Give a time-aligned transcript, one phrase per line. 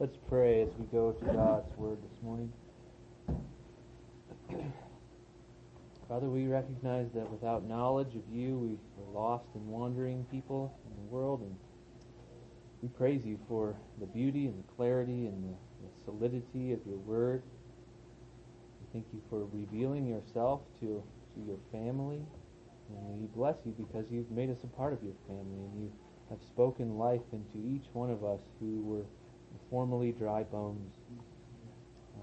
[0.00, 2.52] Let's pray as we go to God's Word this morning.
[6.08, 10.96] Father, we recognize that without knowledge of you, we are lost and wandering people in
[10.96, 11.54] the world, and
[12.82, 15.54] we praise you for the beauty and the clarity and the,
[15.86, 17.44] the solidity of your Word.
[18.80, 21.04] We thank you for revealing yourself to,
[21.36, 22.26] to your family,
[22.88, 25.92] and we bless you because you've made us a part of your family, and you
[26.30, 29.04] have spoken life into each one of us who were
[29.70, 30.94] formerly dry bones.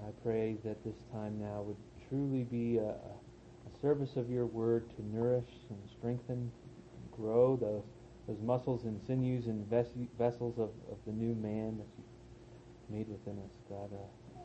[0.06, 1.76] I pray that this time now would
[2.08, 7.84] truly be a, a service of your word to nourish and strengthen, and grow those
[8.28, 13.08] those muscles and sinews and ves- vessels of, of the new man that you've made
[13.08, 13.90] within us, God.
[13.92, 14.40] Uh,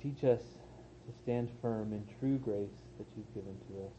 [0.00, 0.40] teach us
[1.06, 3.92] to stand firm in true grace that you've given to us.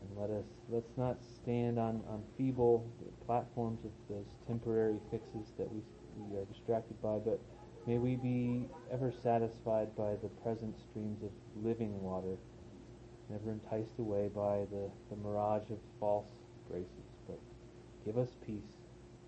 [0.00, 2.88] And let us let's not stand on, on feeble
[3.26, 5.82] platforms of those temporary fixes that we
[6.30, 7.40] we are distracted by, but
[7.86, 11.30] may we be ever satisfied by the present streams of
[11.62, 12.36] living water,
[13.30, 16.28] never enticed away by the, the mirage of false
[16.70, 17.38] graces, but
[18.04, 18.76] give us peace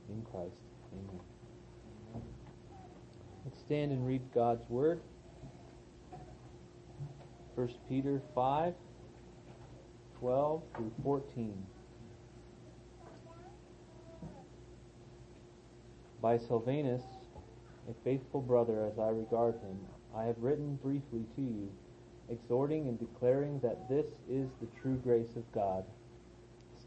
[0.09, 0.63] in Christ.
[0.93, 1.21] Amen.
[3.45, 5.01] Let's stand and read God's Word.
[7.55, 8.75] 1 Peter 5,
[10.19, 11.67] 12 through 14.
[16.21, 17.03] By Silvanus,
[17.89, 19.79] a faithful brother as I regard him,
[20.15, 21.73] I have written briefly to you,
[22.29, 25.85] exhorting and declaring that this is the true grace of God.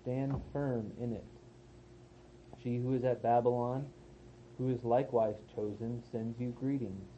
[0.02, 1.26] Stand firm in it.
[2.62, 3.88] She who is at Babylon,
[4.60, 7.10] who is likewise chosen, sends you greetings,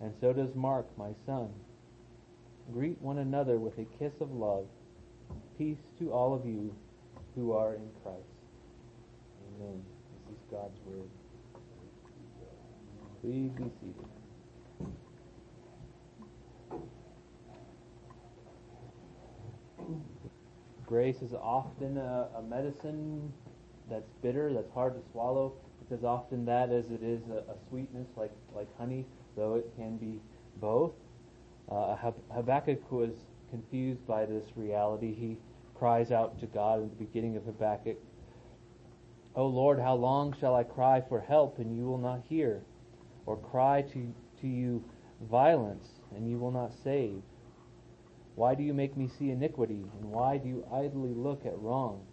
[0.00, 1.50] and so does Mark, my son.
[2.72, 4.66] Greet one another with a kiss of love.
[5.58, 6.74] Peace to all of you
[7.34, 8.24] who are in Christ.
[9.60, 9.82] Amen.
[10.26, 11.10] This is God's word.
[13.22, 14.04] Please be seated.
[20.86, 23.32] Grace is often a, a, medicine
[23.88, 25.52] that's bitter, that's hard to swallow.
[25.80, 29.06] It's as often that as it is a, a sweetness like, like honey,
[29.36, 30.20] though it can be
[30.56, 30.92] both.
[31.70, 31.96] Uh,
[32.34, 33.12] Habakkuk was
[33.50, 35.14] confused by this reality.
[35.14, 35.38] He
[35.76, 37.98] cries out to God in the beginning of Habakkuk,
[39.34, 42.62] O Lord, how long shall I cry for help and you will not hear?
[43.26, 44.84] Or cry to, to you
[45.30, 47.22] violence, and you will not save?
[48.34, 52.04] Why do you make me see iniquity, and why do you idly look at wrong?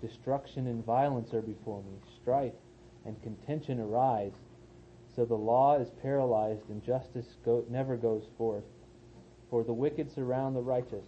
[0.00, 2.52] Destruction and violence are before me, strife
[3.06, 4.32] and contention arise.
[5.14, 8.64] So the law is paralyzed, and justice go, never goes forth.
[9.48, 11.06] For the wicked surround the righteous,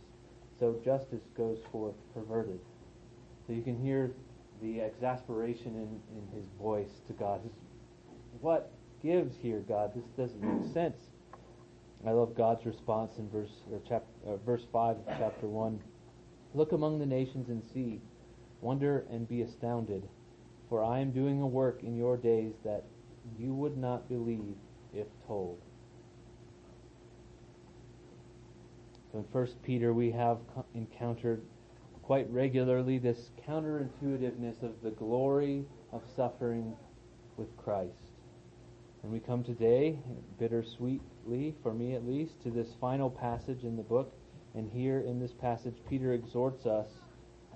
[0.58, 2.60] so justice goes forth perverted.
[3.46, 4.12] So you can hear
[4.62, 7.40] the exasperation in, in his voice to God.
[8.40, 8.72] What
[9.02, 9.92] gives here, God.
[9.94, 10.96] This doesn't make sense.
[12.06, 15.80] I love God's response in verse or chapter, uh, verse five of chapter one.
[16.54, 18.00] Look among the nations and see,
[18.60, 20.08] wonder and be astounded,
[20.68, 22.84] for I am doing a work in your days that
[23.38, 24.54] you would not believe
[24.94, 25.60] if told.
[29.12, 30.38] So in First Peter, we have
[30.74, 31.42] encountered
[32.02, 36.74] quite regularly this counterintuitiveness of the glory of suffering
[37.36, 38.07] with Christ.
[39.08, 39.98] And we come today,
[40.38, 44.12] bittersweetly, for me at least, to this final passage in the book.
[44.54, 46.90] And here in this passage, Peter exhorts us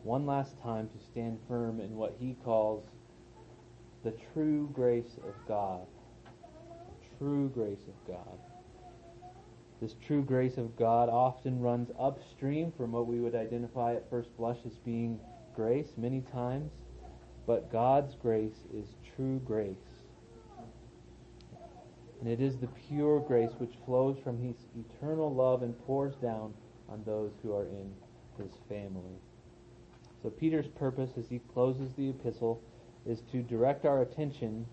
[0.03, 2.87] one last time to stand firm in what he calls
[4.03, 5.87] the true grace of God.
[7.19, 8.39] True grace of God.
[9.83, 14.35] This true grace of God often runs upstream from what we would identify at first
[14.39, 15.21] blush as being
[15.55, 16.73] grace many times.
[17.47, 19.92] But God's grace is true grace.
[22.23, 26.55] And it is the pure grace which flows from his eternal love and pours down
[26.89, 27.93] on those who are in
[28.39, 29.19] his family.
[30.23, 32.63] So Peter's purpose as he closes the epistle
[33.05, 34.67] is to direct our attention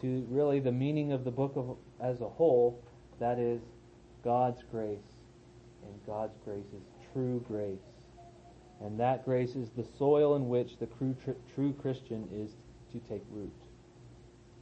[0.00, 2.82] to really the meaning of the book of, as a whole,
[3.20, 3.60] that is
[4.24, 4.98] God's grace.
[5.84, 6.82] And God's grace is
[7.12, 7.78] true grace.
[8.80, 11.14] And that grace is the soil in which the true,
[11.54, 12.50] true Christian is
[12.90, 13.52] to take root,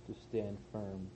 [0.07, 1.09] to stand firm.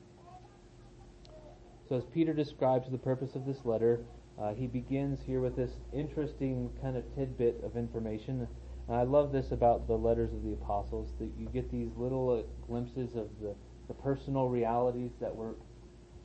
[1.93, 4.01] So as Peter describes the purpose of this letter,
[4.41, 8.49] uh, he begins here with this interesting kind of tidbit of information.
[8.89, 12.31] And I love this about the letters of the apostles, that you get these little
[12.31, 13.55] uh, glimpses of the,
[13.89, 15.55] the personal realities that were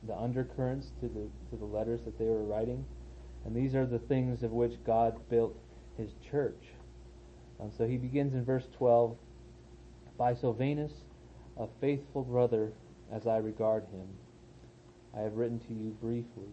[0.06, 2.82] the undercurrents to the, to the letters that they were writing.
[3.44, 5.54] And these are the things of which God built
[5.98, 6.64] his church.
[7.60, 9.18] And so he begins in verse 12,
[10.16, 10.92] By Silvanus,
[11.58, 12.72] a faithful brother
[13.12, 14.08] as I regard him.
[15.16, 16.48] I have written to you briefly.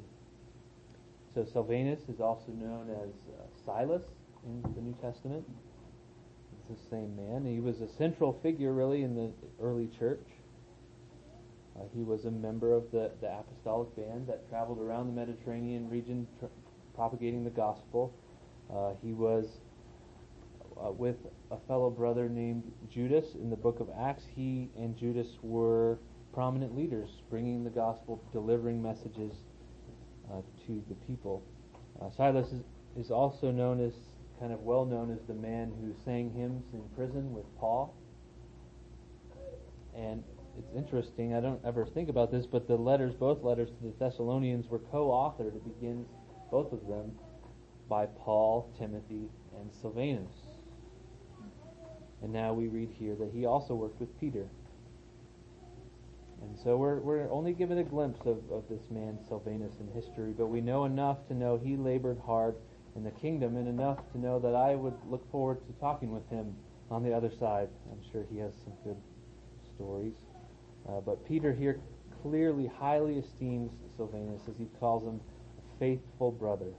[1.34, 4.04] So Silvanus is also known as uh, Silas
[4.46, 5.44] in the New Testament.
[6.70, 7.46] It's the same man.
[7.46, 9.32] He was a central figure, really, in the
[9.62, 10.26] early church.
[11.76, 15.90] Uh, he was a member of the, the apostolic band that traveled around the Mediterranean
[15.90, 16.46] region tr-
[16.96, 18.14] propagating the gospel.
[18.74, 19.46] Uh, he was
[20.82, 21.18] uh, with
[21.52, 24.24] a fellow brother named Judas in the book of Acts.
[24.34, 26.00] He and Judas were
[26.36, 29.32] prominent leaders, bringing the gospel, delivering messages
[30.30, 31.42] uh, to the people.
[32.02, 32.62] Uh, Silas is,
[32.98, 33.94] is also known as,
[34.38, 37.96] kind of well known as the man who sang hymns in prison with Paul.
[39.96, 40.24] And
[40.60, 43.94] it's interesting, I don't ever think about this, but the letters, both letters to the
[43.98, 45.56] Thessalonians, were co authored.
[45.56, 46.10] It begins,
[46.52, 47.14] both of them,
[47.88, 50.34] by Paul, Timothy, and Silvanus.
[52.22, 54.48] And now we read here that he also worked with Peter.
[56.42, 60.34] And so we're, we're only given a glimpse of, of this man, Silvanus in history,
[60.38, 62.56] but we know enough to know he labored hard
[62.96, 66.28] in the kingdom and enough to know that I would look forward to talking with
[66.30, 66.56] him
[66.90, 67.70] on the other side.
[67.92, 68.98] I'm sure he has some good
[69.76, 70.14] stories.
[70.88, 71.80] Uh, but Peter here
[72.22, 75.20] clearly highly esteems Silvanus as he calls him
[75.58, 76.74] a faithful brother.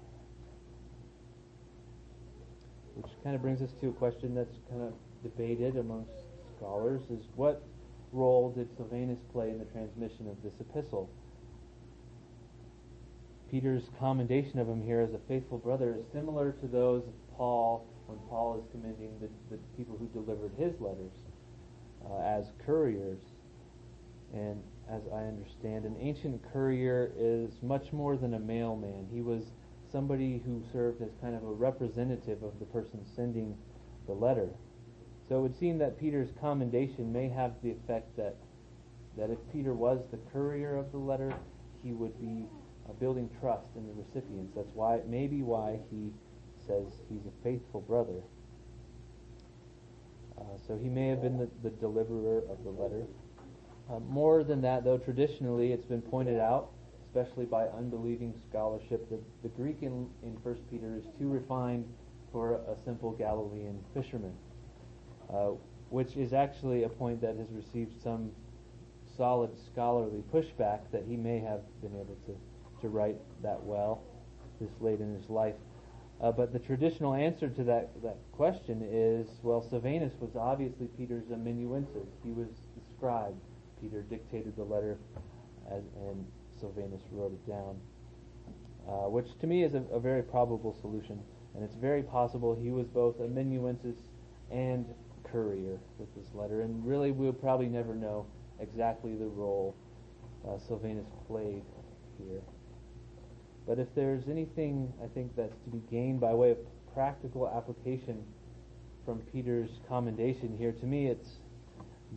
[2.94, 6.12] Which kind of brings us to a question that's kind of debated amongst
[6.56, 7.62] scholars is what
[8.12, 11.10] role did Silvanus play in the transmission of this epistle?
[13.50, 17.86] Peter's commendation of him here as a faithful brother is similar to those of Paul
[18.06, 21.12] when Paul is commending the, the people who delivered his letters
[22.08, 23.20] uh, as couriers.
[24.34, 29.08] And as I understand, an ancient courier is much more than a mailman.
[29.12, 29.44] He was
[29.90, 33.56] somebody who served as kind of a representative of the person sending
[34.06, 34.48] the letter.
[35.28, 38.36] So it would seem that Peter's commendation may have the effect that
[39.16, 41.32] that if Peter was the courier of the letter,
[41.82, 42.44] he would be
[42.88, 44.54] uh, building trust in the recipients.
[44.54, 46.12] That's why maybe why he
[46.66, 48.20] says he's a faithful brother.
[50.38, 53.06] Uh, so he may have been the, the deliverer of the letter.
[53.90, 56.70] Uh, more than that, though, traditionally it's been pointed out,
[57.06, 61.86] especially by unbelieving scholarship, that the Greek in, in 1 Peter is too refined
[62.32, 64.34] for a simple Galilean fisherman.
[65.32, 65.52] Uh,
[65.90, 68.30] which is actually a point that has received some
[69.16, 72.36] solid scholarly pushback that he may have been able to,
[72.80, 74.02] to write that well
[74.60, 75.54] this late in his life.
[76.20, 81.30] Uh, but the traditional answer to that, that question is, well, Silvanus was obviously Peter's
[81.30, 82.08] amanuensis.
[82.24, 83.34] He was the scribe.
[83.80, 84.96] Peter dictated the letter,
[85.70, 86.24] as, and
[86.58, 87.76] Silvanus wrote it down,
[88.88, 91.20] uh, which to me is a, a, very probable solution.
[91.54, 93.96] And it's very possible he was both amanuensis
[94.50, 94.86] and
[95.30, 98.26] courier with this letter, and really we'll probably never know
[98.60, 99.74] exactly the role
[100.48, 101.62] uh, Silvanus played
[102.18, 102.42] here.
[103.66, 106.58] But if there's anything I think that's to be gained by way of
[106.94, 108.22] practical application
[109.04, 111.30] from Peter's commendation here, to me it's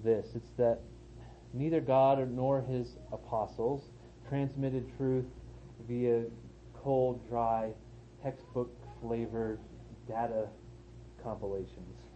[0.04, 0.28] this.
[0.36, 0.80] It's that
[1.54, 3.90] neither God nor his apostles
[4.28, 5.26] transmitted truth
[5.88, 6.24] via
[6.84, 7.72] cold, dry,
[8.22, 8.72] textbook
[9.02, 9.60] flavored
[10.08, 10.48] data
[11.24, 12.09] compilations.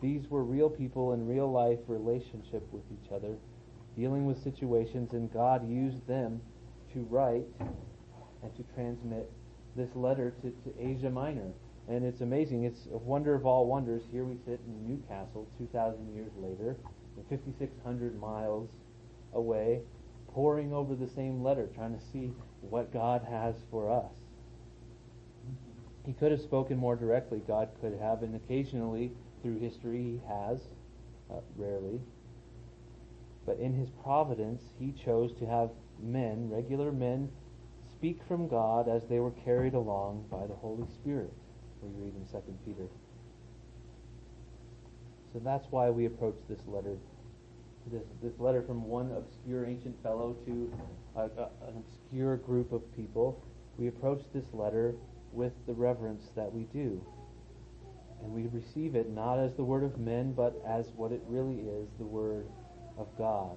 [0.00, 3.36] These were real people in real life relationship with each other,
[3.96, 6.40] dealing with situations, and God used them
[6.94, 7.46] to write
[8.42, 9.30] and to transmit
[9.76, 11.52] this letter to, to Asia Minor.
[11.88, 12.64] And it's amazing.
[12.64, 14.02] It's a wonder of all wonders.
[14.10, 16.76] Here we sit in New Castle 2,000 years later,
[17.28, 18.68] 5,600 miles
[19.34, 19.80] away,
[20.28, 24.12] poring over the same letter, trying to see what God has for us.
[26.06, 27.42] He could have spoken more directly.
[27.46, 30.60] God could have, and occasionally through history he has,
[31.30, 32.00] uh, rarely.
[33.46, 35.70] But in his providence, he chose to have
[36.02, 37.30] men, regular men,
[37.92, 41.32] speak from God as they were carried along by the Holy Spirit.
[41.82, 42.88] We read in 2 Peter.
[45.32, 46.96] So that's why we approach this letter,
[47.86, 50.72] this, this letter from one obscure ancient fellow to
[51.16, 53.42] a, a, an obscure group of people.
[53.78, 54.94] We approach this letter
[55.32, 57.00] with the reverence that we do.
[58.22, 61.60] And we receive it not as the word of men, but as what it really
[61.60, 62.46] is, the word
[62.98, 63.56] of God.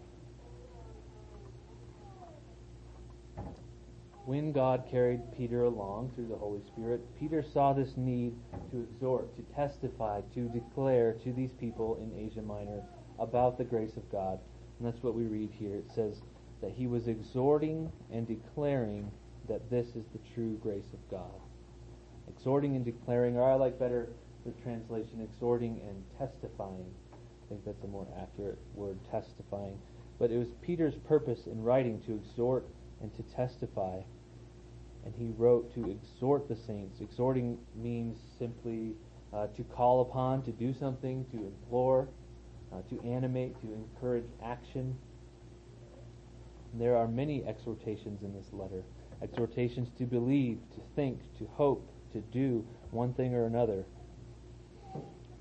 [4.25, 8.34] When God carried Peter along through the Holy Spirit, Peter saw this need
[8.72, 12.82] to exhort, to testify, to declare to these people in Asia Minor
[13.20, 14.39] about the grace of God.
[14.79, 15.75] And that's what we read here.
[15.75, 16.22] It says
[16.62, 19.12] that he was exhorting and declaring
[19.50, 21.41] that this is the true grace of God.
[22.29, 24.08] Exhorting and declaring, or I like better
[24.45, 26.85] the translation exhorting and testifying.
[27.13, 29.77] I think that's a more accurate word, testifying.
[30.19, 32.65] But it was Peter's purpose in writing to exhort
[33.01, 34.00] and to testify.
[35.05, 37.01] And he wrote to exhort the saints.
[37.01, 38.93] Exhorting means simply
[39.33, 42.07] uh, to call upon, to do something, to implore,
[42.71, 44.95] uh, to animate, to encourage action.
[46.75, 48.83] There are many exhortations in this letter
[49.23, 53.85] exhortations to believe, to think, to hope, to do one thing or another.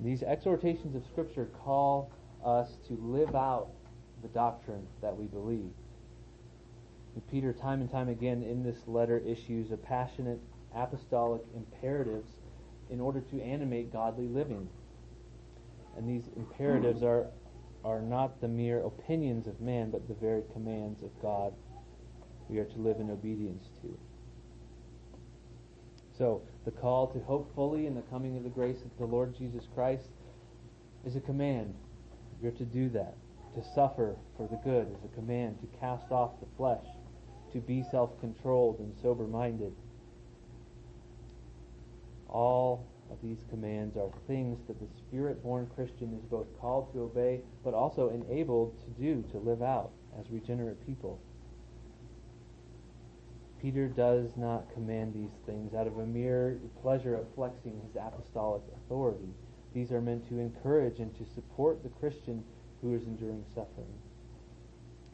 [0.01, 2.11] These exhortations of Scripture call
[2.45, 3.69] us to live out
[4.23, 5.73] the doctrine that we believe.
[7.15, 10.41] And Peter, time and time again in this letter, issues a passionate
[10.75, 12.31] apostolic imperatives
[12.91, 14.69] in order to animate godly living.
[15.97, 17.27] And these imperatives are,
[17.85, 21.53] are not the mere opinions of man, but the very commands of God
[22.49, 23.99] we are to live in obedience to.
[26.23, 29.37] So, the call to hope fully in the coming of the grace of the Lord
[29.37, 30.07] Jesus Christ
[31.05, 31.75] is a command.
[32.41, 33.17] You're to do that.
[33.57, 35.59] To suffer for the good is a command.
[35.63, 36.85] To cast off the flesh.
[37.55, 39.73] To be self-controlled and sober-minded.
[42.29, 47.41] All of these commands are things that the Spirit-born Christian is both called to obey,
[47.65, 51.21] but also enabled to do, to live out as regenerate people.
[53.63, 58.63] Peter does not command these things out of a mere pleasure of flexing his apostolic
[58.77, 59.29] authority.
[59.73, 62.43] These are meant to encourage and to support the Christian
[62.81, 63.95] who is enduring suffering.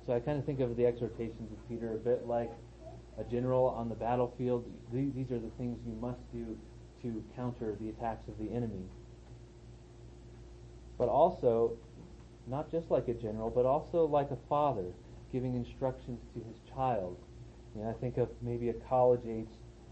[0.07, 2.51] So I kind of think of the exhortations of Peter a bit like
[3.19, 4.65] a general on the battlefield.
[4.91, 6.57] These are the things you must do
[7.03, 8.87] to counter the attacks of the enemy.
[10.97, 11.77] But also,
[12.47, 14.95] not just like a general, but also like a father
[15.31, 17.19] giving instructions to his child
[17.79, 19.49] know, I think of maybe a college age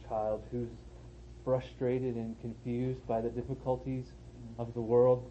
[0.09, 0.69] child who's
[1.45, 4.61] frustrated and confused by the difficulties mm-hmm.
[4.61, 5.31] of the world.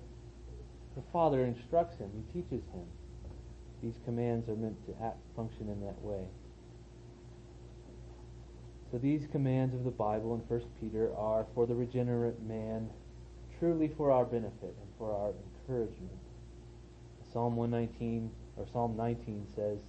[0.95, 2.85] The father instructs him, he teaches him.
[3.83, 6.25] These commands are meant to act, function in that way.
[8.91, 12.89] So these commands of the Bible in 1 Peter are for the regenerate man,
[13.59, 16.17] truly for our benefit and for our encouragement.
[17.33, 19.79] Psalm 119 or Psalm 19 says,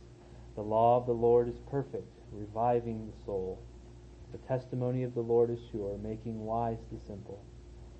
[0.56, 3.58] "The law of the Lord is perfect, reviving the soul.
[4.32, 7.42] The testimony of the Lord is sure, making wise the simple.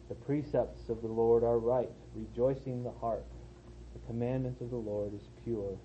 [0.08, 3.24] The precepts of the Lord are right, rejoicing the heart.
[3.94, 5.78] The commandment of the Lord is pure,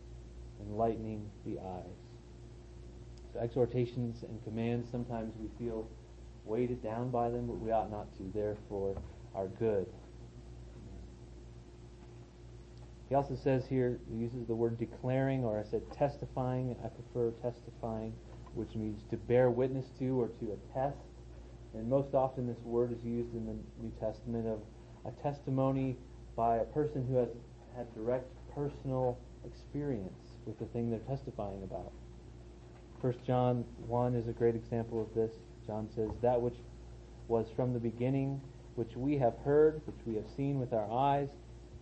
[0.59, 1.97] enlightening the eyes.
[3.33, 5.87] So exhortations and commands, sometimes we feel
[6.45, 8.23] weighted down by them, but we ought not to.
[8.33, 8.95] Therefore,
[9.33, 9.87] are good.
[13.07, 16.75] He also says here, he uses the word declaring, or I said testifying.
[16.83, 18.13] I prefer testifying
[18.53, 20.97] which means to bear witness to or to attest.
[21.73, 24.59] And most often this word is used in the New Testament of
[25.05, 25.97] a testimony
[26.35, 27.29] by a person who has
[27.75, 31.91] had direct personal experience with the thing they're testifying about.
[33.01, 35.31] 1 John 1 is a great example of this.
[35.65, 36.57] John says, That which
[37.27, 38.41] was from the beginning,
[38.75, 41.29] which we have heard, which we have seen with our eyes,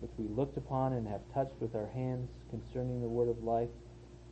[0.00, 3.68] which we looked upon and have touched with our hands concerning the word of life,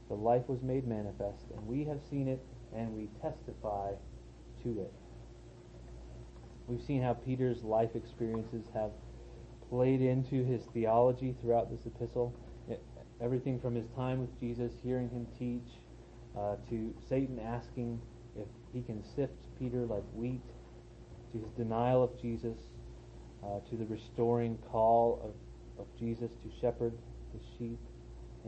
[0.08, 2.40] the life was made manifest, and we have seen it,
[2.74, 3.92] and we testify
[4.62, 4.92] to it.
[6.66, 8.90] We've seen how Peter's life experiences have
[9.70, 12.34] played into his theology throughout this epistle.
[13.20, 15.78] Everything from his time with Jesus, hearing him teach,
[16.38, 18.00] uh, to Satan asking
[18.36, 20.40] if he can sift Peter like wheat,
[21.32, 22.58] to his denial of Jesus,
[23.42, 26.92] uh, to the restoring call of, of Jesus to shepherd
[27.34, 27.78] the sheep,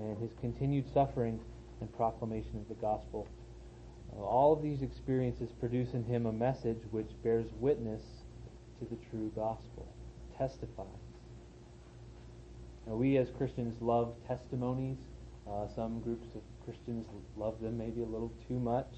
[0.01, 1.39] and his continued suffering
[1.81, 3.29] and proclamation of the gospel.
[4.19, 8.03] All of these experiences produce in him a message which bears witness
[8.79, 9.87] to the true gospel,
[10.37, 10.87] testifies.
[12.87, 14.99] Now, we as Christians love testimonies.
[15.49, 18.89] Uh, some groups of Christians love them maybe a little too much.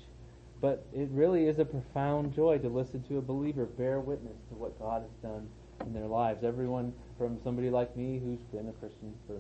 [0.61, 4.55] But it really is a profound joy to listen to a believer bear witness to
[4.55, 5.49] what God has done
[5.85, 6.45] in their lives.
[6.45, 9.35] Everyone from somebody like me who's been a Christian for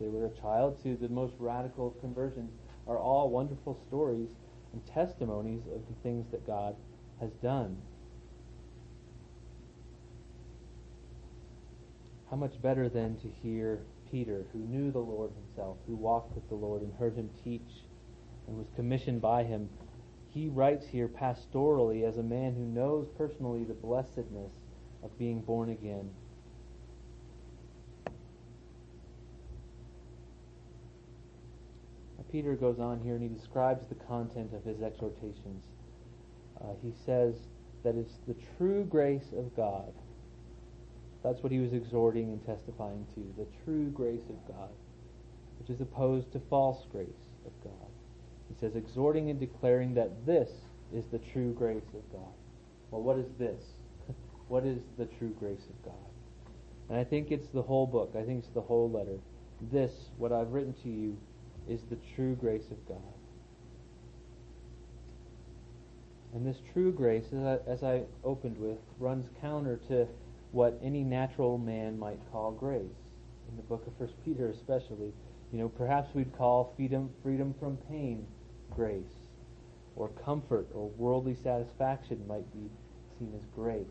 [0.00, 2.52] they were a child to the most radical conversions
[2.86, 4.28] are all wonderful stories
[4.72, 6.76] and testimonies of the things that God
[7.20, 7.76] has done.
[12.30, 16.48] How much better then to hear Peter, who knew the Lord himself, who walked with
[16.48, 17.84] the Lord and heard him teach
[18.46, 19.68] and was commissioned by him.
[20.30, 24.52] He writes here pastorally as a man who knows personally the blessedness
[25.02, 26.10] of being born again
[32.30, 35.64] Peter goes on here and he describes the content of his exhortations.
[36.60, 37.34] Uh, he says
[37.84, 39.92] that it's the true grace of God.
[41.22, 44.70] That's what he was exhorting and testifying to, the true grace of God,
[45.58, 47.08] which is opposed to false grace
[47.46, 47.88] of God.
[48.48, 50.48] He says, exhorting and declaring that this
[50.94, 52.32] is the true grace of God.
[52.90, 53.62] Well, what is this?
[54.48, 56.08] what is the true grace of God?
[56.88, 58.14] And I think it's the whole book.
[58.18, 59.18] I think it's the whole letter.
[59.72, 61.18] This, what I've written to you,
[61.68, 62.98] is the true grace of God.
[66.34, 70.06] And this true grace, as I, as I opened with, runs counter to
[70.52, 72.82] what any natural man might call grace.
[73.50, 75.12] In the book of First Peter, especially,
[75.52, 78.26] you know, perhaps we'd call freedom, freedom from pain
[78.70, 79.02] grace,
[79.96, 82.68] or comfort or worldly satisfaction might be
[83.18, 83.86] seen as grace.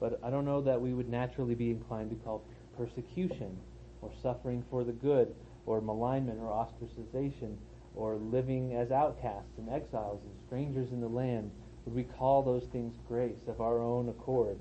[0.00, 2.42] But I don't know that we would naturally be inclined to call
[2.76, 3.56] persecution,
[4.00, 5.34] or suffering for the good,
[5.66, 7.56] or malignment or ostracization,
[7.94, 11.50] or living as outcasts and exiles and strangers in the land,
[11.84, 14.58] would we call those things grace of our own accord?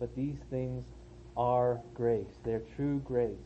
[0.00, 0.84] But these things
[1.36, 2.26] are grace.
[2.44, 3.36] They're true grace.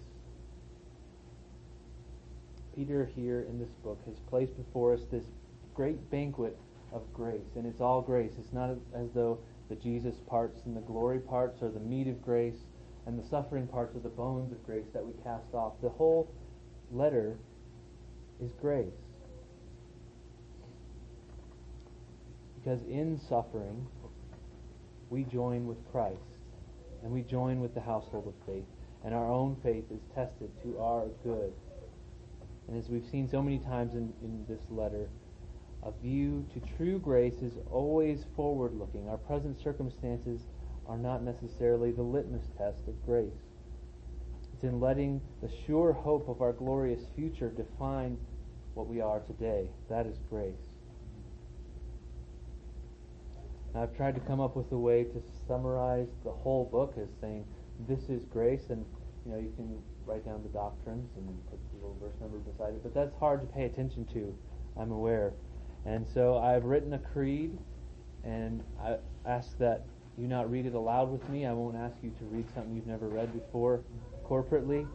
[2.75, 5.25] Peter here in this book has placed before us this
[5.75, 6.59] great banquet
[6.93, 8.33] of grace, and it's all grace.
[8.39, 12.23] It's not as though the Jesus parts and the glory parts are the meat of
[12.23, 12.65] grace,
[13.07, 15.75] and the suffering parts are the bones of grace that we cast off.
[15.83, 16.29] The whole
[16.91, 17.37] letter
[18.43, 18.87] is grace.
[22.57, 23.87] Because in suffering,
[25.09, 26.19] we join with Christ
[27.03, 28.65] and we join with the household of faith,
[29.05, 31.53] and our own faith is tested to our good.
[32.67, 35.09] And as we've seen so many times in, in this letter,
[35.85, 39.09] a view to true grace is always forward looking.
[39.09, 40.41] Our present circumstances
[40.89, 43.33] are not necessarily the litmus test of grace.
[44.55, 48.17] It's in letting the sure hope of our glorious future define
[48.75, 49.69] what we are today.
[49.91, 50.55] That is grace.
[53.75, 57.09] Now, I've tried to come up with a way to summarize the whole book as
[57.21, 57.45] saying,
[57.87, 58.85] this is grace, and
[59.27, 62.75] you know, you can write down the doctrines and put the little verse number beside
[62.75, 64.35] it, but that's hard to pay attention to,
[64.81, 65.35] I'm aware.
[65.85, 67.59] And so I've written a creed,
[68.25, 68.97] and I
[69.27, 69.85] ask that
[70.19, 71.47] you not read it aloud with me.
[71.47, 73.81] I won't ask you to read something you've never read before
[74.25, 74.87] corporately.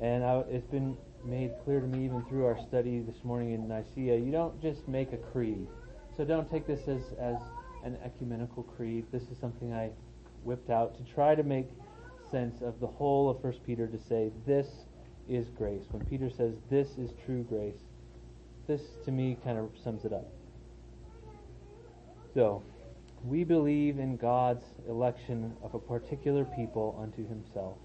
[0.00, 3.66] And I, it's been made clear to me even through our study this morning in
[3.66, 5.66] Nicaea, you don't just make a creed.
[6.16, 7.36] So don't take this as, as
[7.84, 9.06] an ecumenical creed.
[9.12, 9.90] This is something I
[10.44, 11.68] whipped out to try to make
[12.30, 14.66] sense of the whole of 1 Peter to say this
[15.28, 15.82] is grace.
[15.90, 17.78] When Peter says this is true grace,
[18.66, 20.28] this to me kind of sums it up.
[22.34, 22.62] So,
[23.24, 27.78] we believe in God's election of a particular people unto himself.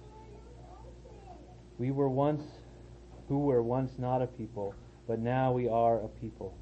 [1.77, 2.43] We were once,
[3.27, 4.75] who were once not a people,
[5.07, 6.55] but now we are a people.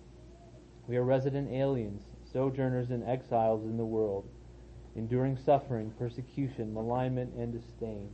[0.88, 2.02] We are resident aliens,
[2.32, 4.28] sojourners and exiles in the world,
[4.96, 8.10] enduring suffering, persecution, malignment, and disdain.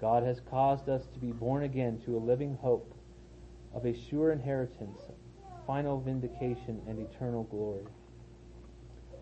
[0.00, 2.94] God has caused us to be born again to a living hope
[3.74, 5.00] of a sure inheritance,
[5.66, 7.84] final vindication, and eternal glory.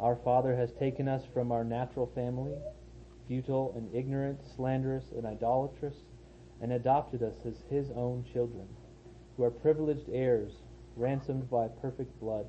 [0.01, 2.55] Our Father has taken us from our natural family,
[3.29, 5.95] futile and ignorant, slanderous and idolatrous,
[6.63, 8.67] and adopted us as his own children,
[9.37, 10.53] who are privileged heirs,
[10.97, 12.47] ransomed by perfect blood,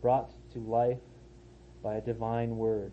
[0.00, 0.98] brought to life
[1.82, 2.92] by a divine word,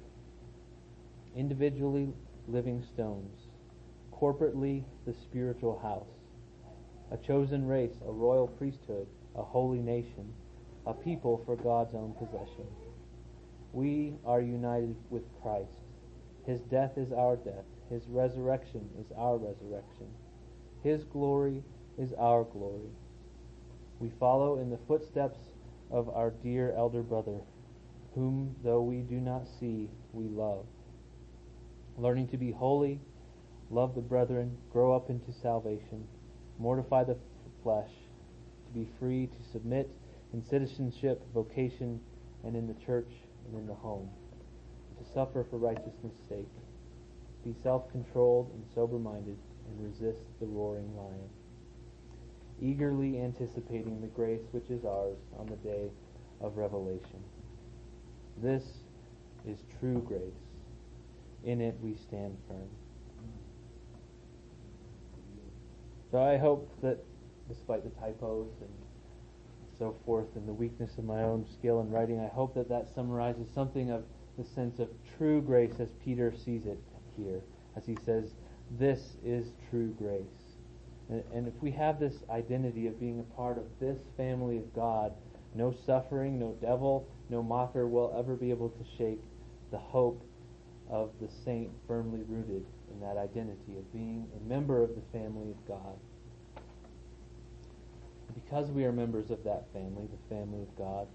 [1.34, 2.10] individually
[2.50, 3.48] living stones,
[4.12, 6.10] corporately the spiritual house,
[7.12, 10.34] a chosen race, a royal priesthood, a holy nation,
[10.86, 12.66] a people for God's own possession.
[13.78, 15.70] We are united with Christ.
[16.48, 17.66] His death is our death.
[17.92, 20.08] His resurrection is our resurrection.
[20.82, 21.64] His glory
[21.96, 22.90] is our glory.
[24.00, 25.38] We follow in the footsteps
[25.92, 27.40] of our dear elder brother,
[28.16, 30.66] whom, though we do not see, we love.
[32.00, 33.00] Learning to be holy,
[33.70, 36.08] love the brethren, grow up into salvation,
[36.58, 37.18] mortify the
[37.62, 37.92] flesh,
[38.66, 39.88] to be free to submit
[40.34, 42.00] in citizenship, vocation,
[42.44, 43.12] and in the church
[43.48, 44.10] and in the home,
[44.98, 46.48] to suffer for righteousness' sake,
[47.44, 51.30] be self-controlled and sober-minded, and resist the roaring lion,
[52.62, 55.90] eagerly anticipating the grace which is ours on the day
[56.42, 57.24] of revelation.
[58.42, 58.64] This
[59.46, 60.22] is true grace.
[61.44, 62.70] In it we stand firm.
[66.12, 67.04] So I hope that
[67.48, 68.70] despite the typos and
[69.78, 72.94] so forth and the weakness of my own skill in writing, I hope that that
[72.94, 74.04] summarizes something of
[74.38, 76.80] the sense of true grace as Peter sees it
[77.18, 77.42] here,
[77.76, 78.32] as he says,
[78.80, 80.22] this is true grace.
[81.10, 84.74] And, and if we have this identity of being a part of this family of
[84.74, 85.14] God,
[85.56, 89.22] no suffering, no devil, no mocker will ever be able to shake
[89.72, 90.22] the hope
[90.90, 95.50] of the saint firmly rooted in that identity of being a member of the family
[95.50, 95.98] of God.
[98.34, 101.08] Because we are members of that family, the family of God,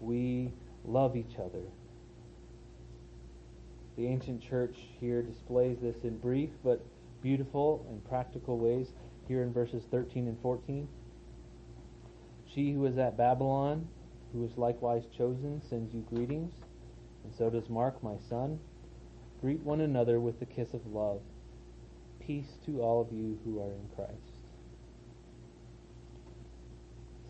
[0.00, 0.52] we
[0.84, 1.62] love each other.
[3.96, 6.84] The ancient church here displays this in brief but
[7.22, 8.88] beautiful and practical ways
[9.28, 10.88] here in verses 13 and 14.
[12.52, 13.88] She who is at Babylon,
[14.32, 16.52] who is likewise chosen, sends you greetings,
[17.24, 18.58] and so does Mark, my son.
[19.40, 21.20] Greet one another with the kiss of love.
[22.20, 24.33] Peace to all of you who are in Christ.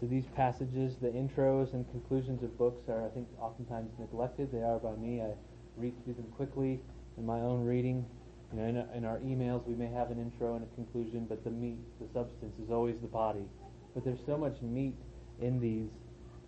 [0.08, 4.52] These passages, the intros and conclusions of books are, I think, oftentimes neglected.
[4.52, 5.22] They are by me.
[5.22, 5.32] I
[5.76, 6.80] read through them quickly
[7.16, 8.04] in my own reading.
[8.52, 11.42] You know, in, in our emails, we may have an intro and a conclusion, but
[11.42, 13.46] the meat, the substance, is always the body.
[13.94, 14.94] But there's so much meat
[15.40, 15.90] in these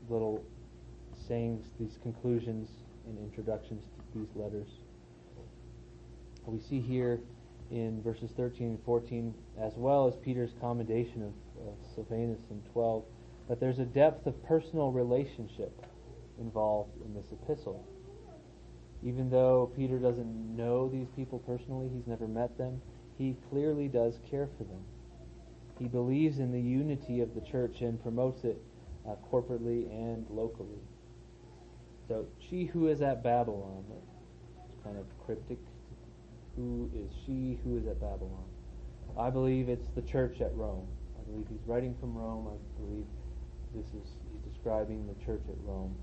[0.09, 0.45] little
[1.27, 2.69] sayings, these conclusions
[3.07, 4.69] and introductions to these letters.
[6.45, 7.21] We see here
[7.71, 13.03] in verses 13 and 14, as well as Peter's commendation of, of Silvanus in 12,
[13.49, 15.87] that there's a depth of personal relationship
[16.39, 17.87] involved in this epistle.
[19.03, 22.81] Even though Peter doesn't know these people personally, he's never met them,
[23.19, 24.85] he clearly does care for them.
[25.79, 28.61] He believes in the unity of the church and promotes it
[29.07, 30.81] uh, corporately and locally.
[32.09, 33.85] So, she who is at Babylon,
[34.69, 35.59] it's kind of cryptic.
[36.57, 38.45] Who is she who is at Babylon?
[39.19, 40.87] I believe it's the church at Rome.
[41.19, 42.49] I believe he's writing from Rome.
[42.49, 43.07] I believe
[43.75, 45.95] this is he's describing the church at Rome.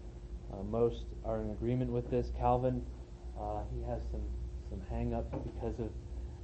[0.51, 2.31] Uh, most are in agreement with this.
[2.37, 2.85] Calvin,
[3.39, 4.23] uh, he has some
[4.69, 5.89] some hang-ups because of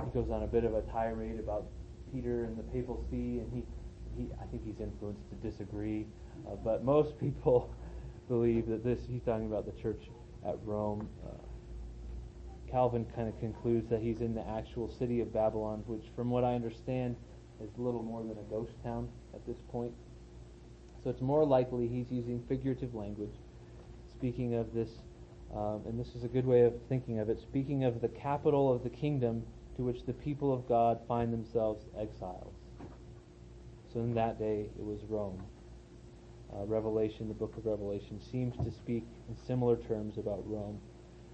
[0.05, 1.65] he goes on a bit of a tirade about
[2.13, 3.63] Peter and the papal see, and he,
[4.17, 6.07] he I think he's influenced to disagree.
[6.47, 7.73] Uh, but most people
[8.27, 10.09] believe that this he's talking about the church
[10.45, 11.07] at Rome.
[11.25, 11.31] Uh,
[12.69, 16.43] Calvin kind of concludes that he's in the actual city of Babylon, which, from what
[16.43, 17.15] I understand,
[17.61, 19.91] is little more than a ghost town at this point.
[21.03, 23.33] So it's more likely he's using figurative language,
[24.11, 24.89] speaking of this,
[25.55, 28.71] um, and this is a good way of thinking of it, speaking of the capital
[28.71, 29.43] of the kingdom
[29.77, 32.53] to which the people of God find themselves exiles.
[33.93, 35.41] So in that day, it was Rome.
[36.53, 40.81] Uh, Revelation, the book of Revelation, seems to speak in similar terms about Rome.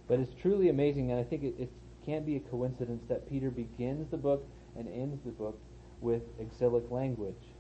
[0.07, 1.71] But it's truly amazing, and I think it, it
[2.05, 4.45] can't be a coincidence that Peter begins the book
[4.77, 5.59] and ends the book
[6.01, 7.54] with exilic language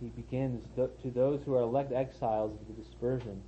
[0.00, 3.40] he begins to those who are elect exiles of the dispersion.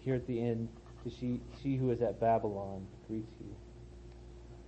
[0.00, 0.68] Here at the end,
[1.04, 3.54] to she, she who is at Babylon greets you.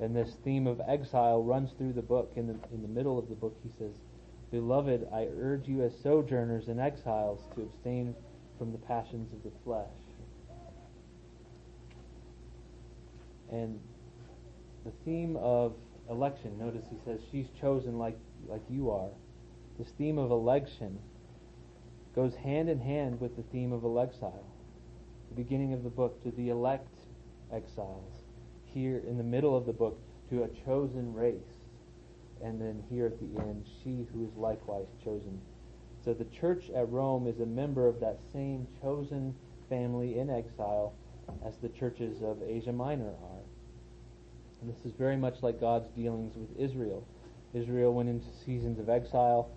[0.01, 2.33] And this theme of exile runs through the book.
[2.37, 3.93] In the, in the middle of the book, he says,
[4.51, 8.15] Beloved, I urge you as sojourners and exiles to abstain
[8.59, 9.89] from the passions of the flesh.
[13.51, 13.81] And
[14.85, 15.75] the theme of
[16.11, 19.11] election, notice he says, she's chosen like, like you are.
[19.79, 20.99] This theme of election
[22.15, 24.45] goes hand in hand with the theme of exile.
[25.31, 26.97] The beginning of the book to the elect
[27.53, 28.23] exiles.
[28.67, 29.99] Here in the middle of the book
[30.31, 31.67] to a chosen race.
[32.43, 35.41] And then here at the end, she who is likewise chosen.
[36.05, 39.35] So the church at Rome is a member of that same chosen
[39.69, 40.93] family in exile
[41.45, 43.45] as the churches of Asia Minor are.
[44.61, 47.07] And this is very much like God's dealings with Israel.
[47.55, 49.51] Israel went into seasons of exile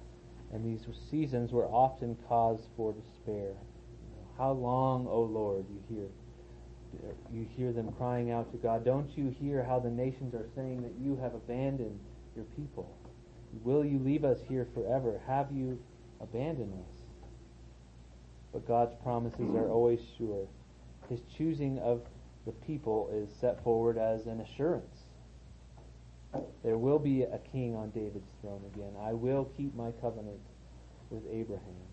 [0.54, 3.54] and these seasons were often cause for despair.
[4.38, 6.08] How long, O Lord, you hear
[7.32, 10.82] you hear them crying out to God, don't you hear how the nations are saying
[10.84, 12.00] that you have abandoned
[12.36, 12.98] your people?
[13.64, 15.20] Will you leave us here forever?
[15.28, 15.80] Have you
[16.22, 17.02] abandoned us?
[18.54, 20.48] But God's promises are always sure.
[21.10, 22.02] His choosing of
[22.46, 24.97] the people is set forward as an assurance.
[26.64, 28.94] There will be a king on David's throne again.
[29.02, 30.42] I will keep my covenant
[31.10, 31.88] with Abraham.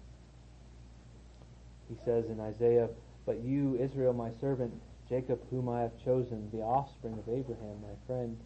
[1.88, 2.88] He says in Isaiah,
[3.26, 4.74] But you, Israel, my servant,
[5.08, 8.38] Jacob, whom I have chosen, the offspring of Abraham, my friend,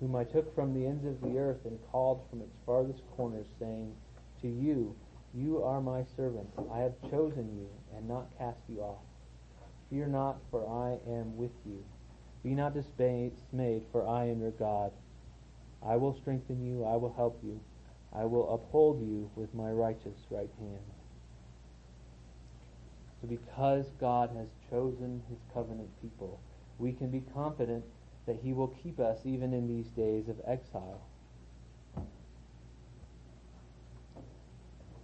[0.00, 3.46] whom I took from the ends of the earth and called from its farthest corners,
[3.58, 3.94] saying,
[4.40, 4.96] To you,
[5.34, 6.48] you are my servant.
[6.72, 9.04] I have chosen you and not cast you off.
[9.90, 11.84] Fear not, for I am with you.
[12.42, 14.92] Be not dismayed, for I am your God.
[15.86, 17.60] I will strengthen you, I will help you,
[18.12, 20.80] I will uphold you with my righteous right hand.
[23.20, 26.40] So because God has chosen his covenant people,
[26.78, 27.84] we can be confident
[28.26, 31.02] that he will keep us even in these days of exile.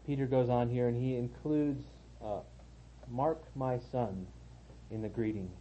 [0.07, 1.83] Peter goes on here and he includes
[2.25, 2.41] uh,
[3.11, 4.27] Mark, my son,
[4.91, 5.59] in the greetings.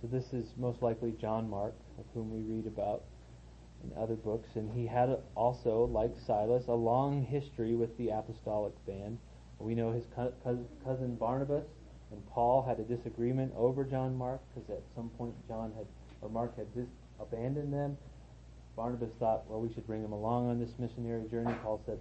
[0.00, 3.04] So this is most likely John Mark, of whom we read about
[3.84, 8.72] in other books, and he had also, like Silas, a long history with the apostolic
[8.86, 9.18] band.
[9.58, 10.04] We know his
[10.84, 11.64] cousin Barnabas
[12.10, 15.86] and Paul had a disagreement over John Mark because at some point John had
[16.20, 16.86] or Mark had dis-
[17.20, 17.96] abandoned them.
[18.76, 21.54] Barnabas thought, well, we should bring him along on this missionary journey.
[21.62, 21.98] Paul said,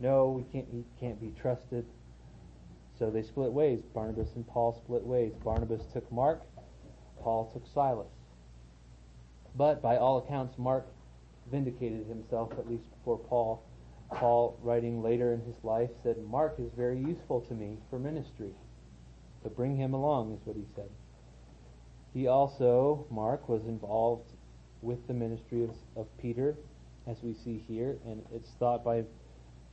[0.00, 0.66] no, we can't.
[0.70, 1.86] He can't be trusted.
[2.98, 3.80] So they split ways.
[3.94, 5.32] Barnabas and Paul split ways.
[5.44, 6.42] Barnabas took Mark.
[7.20, 8.12] Paul took Silas.
[9.54, 10.86] But by all accounts, Mark
[11.50, 13.62] vindicated himself, at least before Paul.
[14.14, 18.52] Paul, writing later in his life, said, Mark is very useful to me for ministry.
[19.42, 20.90] So bring him along, is what he said.
[22.12, 24.30] He also, Mark, was involved
[24.82, 26.56] with the ministry of, of Peter,
[27.06, 29.04] as we see here, and it's thought by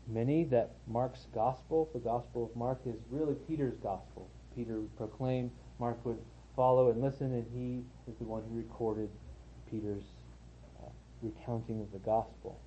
[0.08, 4.30] many that Mark's gospel, the gospel of Mark, is really Peter's gospel.
[4.56, 6.18] Peter proclaimed, Mark would
[6.56, 9.10] follow and listen, and he is the one who recorded
[9.70, 10.04] Peter's
[11.22, 12.60] recounting of the gospel.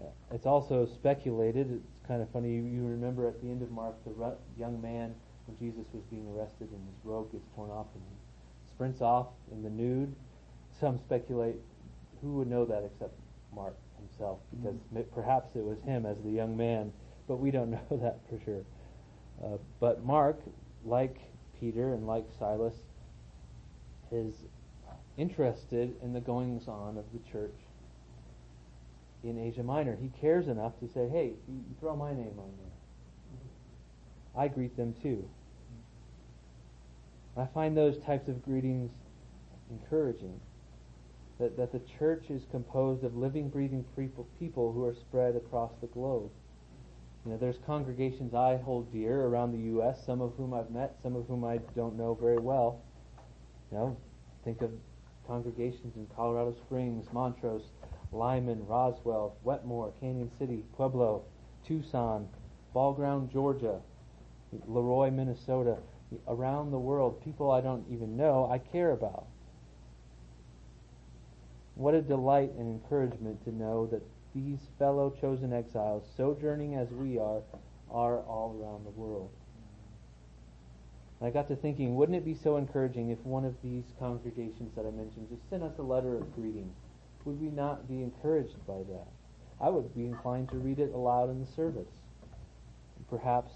[0.00, 3.70] Uh, it's also speculated, it's kind of funny, you, you, remember at the end of
[3.70, 5.14] Mark, the young man,
[5.46, 8.16] when Jesus was being arrested, and his robe gets torn off, and he
[8.74, 10.14] sprints off in the nude.
[10.80, 11.56] Some speculate
[12.20, 13.12] who would know that except
[13.54, 15.02] Mark himself, because mm-hmm.
[15.14, 16.92] perhaps it was him as the young man,
[17.28, 18.64] but we don't know that for sure.
[19.42, 20.40] Uh, but Mark,
[20.84, 21.18] like
[21.60, 22.74] Peter and like Silas,
[24.10, 24.34] is
[25.16, 27.54] interested in the goings on of the church
[29.24, 29.96] in Asia Minor.
[30.00, 31.32] He cares enough to say, hey,
[31.80, 34.42] throw my name on there.
[34.42, 35.28] I greet them too.
[37.36, 38.90] I find those types of greetings
[39.70, 40.40] encouraging.
[41.40, 43.84] That, that the church is composed of living, breathing
[44.38, 46.30] people who are spread across the globe.
[47.24, 50.94] You know, there's congregations I hold dear around the U.S., some of whom I've met,
[51.02, 52.82] some of whom I don't know very well.
[53.72, 53.96] You know,
[54.44, 54.70] think of
[55.26, 57.64] congregations in Colorado Springs, Montrose,
[58.14, 61.24] Lyman, Roswell, Wetmore, Cañon City, Pueblo,
[61.66, 62.28] Tucson,
[62.72, 63.80] Ball Ground, Georgia,
[64.66, 65.78] Leroy, Minnesota,
[66.28, 69.26] around the world, people I don't even know I care about.
[71.74, 74.02] What a delight and encouragement to know that
[74.34, 77.42] these fellow chosen exiles, sojourning as we are,
[77.90, 79.30] are all around the world.
[81.20, 84.84] I got to thinking, wouldn't it be so encouraging if one of these congregations that
[84.84, 86.70] I mentioned just sent us a letter of greeting?
[87.24, 89.06] Would we not be encouraged by that?
[89.60, 91.88] I would be inclined to read it aloud in the service.
[93.08, 93.52] Perhaps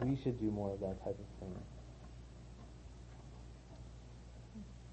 [0.00, 1.54] we should do more of that type of thing.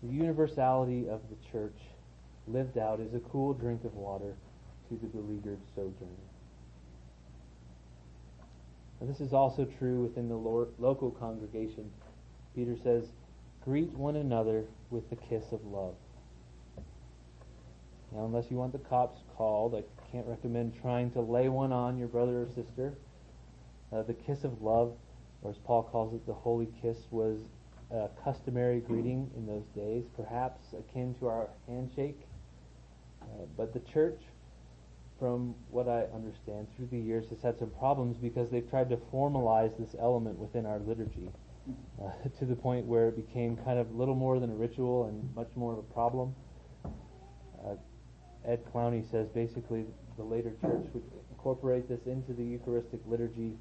[0.04, 1.78] The universality of the church
[2.48, 4.36] lived out is a cool drink of water
[4.90, 6.28] to the beleaguered sojourner.
[9.00, 11.92] And this is also true within the local congregation.
[12.56, 13.06] Peter says,
[13.64, 15.96] greet one another with the kiss of love.
[18.12, 21.98] Now, unless you want the cops called, I can't recommend trying to lay one on
[21.98, 22.94] your brother or sister.
[23.92, 24.94] Uh, the kiss of love,
[25.42, 27.40] or as Paul calls it, the holy kiss, was
[27.90, 32.20] a customary greeting in those days, perhaps akin to our handshake.
[33.22, 34.20] Uh, but the church,
[35.20, 38.98] from what I understand through the years, has had some problems because they've tried to
[38.98, 41.30] formalize this element within our liturgy
[42.02, 45.34] uh, to the point where it became kind of little more than a ritual and
[45.36, 46.36] much more of a problem.
[46.86, 47.76] Uh,
[48.46, 49.86] Ed Clowney says basically
[50.18, 53.58] the later church would incorporate this into the Eucharistic liturgy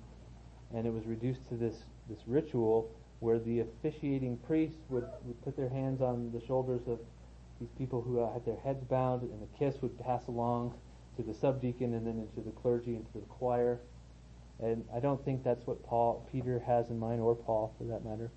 [0.74, 2.90] and it was reduced to this, this ritual
[3.20, 6.98] where the officiating priest would, would put their hands on the shoulders of
[7.60, 10.74] these people who had their heads bound, and the kiss would pass along
[11.16, 13.78] to the subdeacon and then into the clergy and to the choir.
[14.62, 18.04] And I don't think that's what Paul, Peter has in mind, or Paul for that
[18.04, 18.30] matter.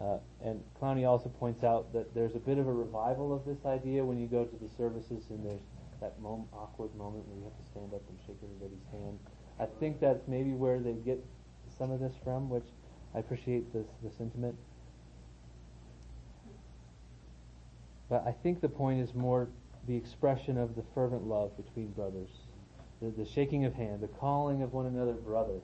[0.00, 3.64] Uh, and Clowney also points out that there's a bit of a revival of this
[3.64, 5.62] idea when you go to the services and there's
[6.00, 6.14] that
[6.52, 9.18] awkward moment where you have to stand up and shake everybody's hand.
[9.58, 11.24] I think that's maybe where they get
[11.78, 12.66] some of this from, which
[13.14, 14.56] I appreciate this, the sentiment.
[18.10, 19.48] But I think the point is more
[19.86, 22.30] the expression of the fervent love between brothers,
[23.00, 25.60] the, the shaking of hand, the calling of one another brother.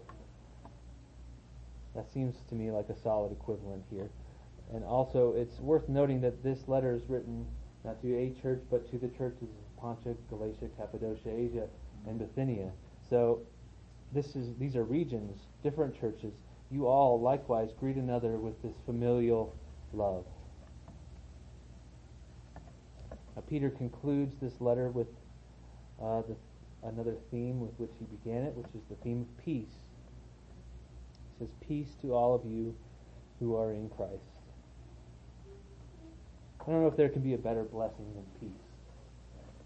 [1.94, 4.10] That seems to me like a solid equivalent here.
[4.72, 7.46] And also, it's worth noting that this letter is written
[7.84, 11.66] not to a church, but to the churches of Pontus, Galatia, Cappadocia, Asia,
[12.06, 12.70] and Bithynia.
[13.08, 13.40] So,
[14.12, 16.32] this is these are regions, different churches,
[16.70, 19.54] you all likewise greet another with this familial
[19.92, 20.24] love.
[23.34, 25.08] Now, Peter concludes this letter with
[26.00, 26.36] uh, the,
[26.86, 29.74] another theme with which he began it, which is the theme of peace.
[31.40, 32.74] Says, Peace to all of you
[33.38, 34.12] who are in Christ.
[36.60, 38.62] I don't know if there can be a better blessing than peace.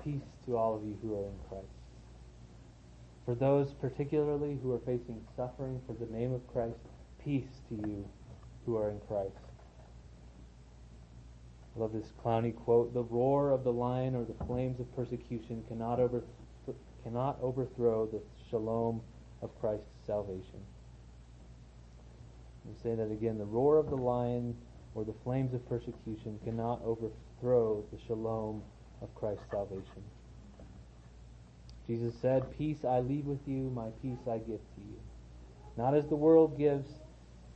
[0.04, 1.66] Peace to all of you who are in Christ.
[3.24, 6.78] For those particularly who are facing suffering for the name of Christ,
[7.24, 8.08] peace to you
[8.64, 9.34] who are in Christ.
[11.76, 12.94] I love this Clowney quote.
[12.94, 16.22] The roar of the lion or the flames of persecution cannot, over,
[17.02, 19.00] cannot overthrow the shalom
[19.42, 20.60] of Christ's salvation.
[22.66, 23.38] I'll say that again.
[23.38, 24.56] The roar of the lion
[24.94, 28.62] or the flames of persecution cannot overthrow the shalom
[29.02, 30.02] of Christ's salvation.
[31.86, 34.98] Jesus said, Peace I leave with you, my peace I give to you.
[35.76, 36.88] Not as the world gives,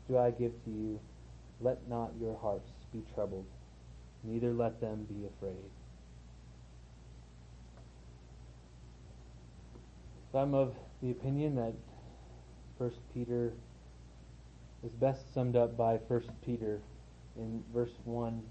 [0.09, 1.01] do I give to you.
[1.61, 3.47] Let not your hearts be troubled,
[4.23, 5.71] neither let them be afraid.
[10.31, 11.73] So I'm of the opinion that
[12.79, 13.53] First Peter
[14.85, 16.81] is best summed up by First Peter
[17.37, 18.43] in verse one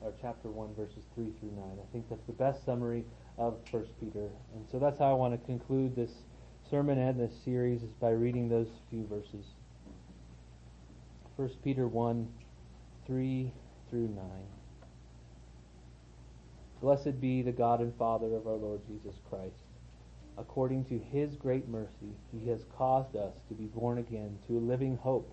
[0.00, 1.78] or chapter one, verses three through nine.
[1.80, 3.04] I think that's the best summary
[3.38, 6.12] of First Peter, and so that's how I want to conclude this
[6.70, 9.46] sermon and this series is by reading those few verses.
[11.36, 12.28] First Peter one,
[13.06, 13.52] three
[13.88, 14.46] through nine.
[16.80, 19.62] Blessed be the God and Father of our Lord Jesus Christ
[20.38, 24.60] according to his great mercy, he has caused us to be born again to a
[24.60, 25.32] living hope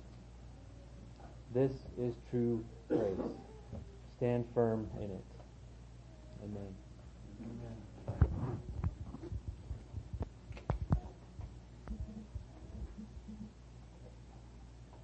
[1.53, 3.35] This is true grace.
[4.17, 5.25] Stand firm in it.
[6.43, 6.75] Amen.
[7.41, 7.80] Amen.